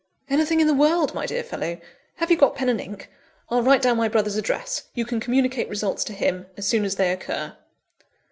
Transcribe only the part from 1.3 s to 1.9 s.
fellow.